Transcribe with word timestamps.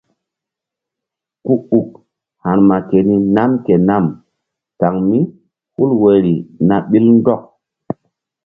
Ku 1.45 1.53
uk 1.79 1.89
ha̧rma 2.43 2.77
keni 2.89 3.15
nam 3.35 3.51
ke 3.65 3.75
nam 3.89 4.05
kan 4.79 4.95
mí 5.09 5.19
hul 5.73 5.91
woyri 6.01 6.35
na 6.67 6.75
ɓil 6.89 7.05
ndɔk. 7.17 7.41